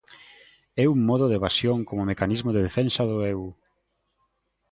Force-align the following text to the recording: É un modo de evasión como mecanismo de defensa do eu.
É 0.83 0.85
un 0.95 0.99
modo 1.09 1.25
de 1.27 1.37
evasión 1.41 1.77
como 1.87 2.09
mecanismo 2.11 2.49
de 2.53 2.65
defensa 2.67 3.01
do 3.09 3.17
eu. 3.33 3.41